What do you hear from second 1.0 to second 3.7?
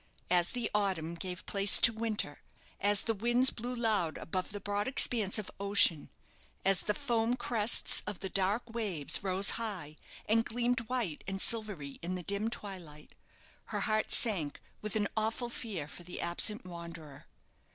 gave place to winter, as the winds